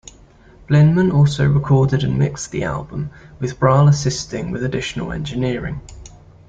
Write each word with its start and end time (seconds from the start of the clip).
Blinman 0.67 1.11
also 1.13 1.45
recorded 1.47 2.03
and 2.03 2.17
mixed 2.17 2.49
the 2.49 2.63
album, 2.63 3.11
with 3.39 3.59
Brahl 3.59 3.87
assisting 3.87 4.49
with 4.49 4.63
additional 4.63 5.11
engineering. 5.11 5.79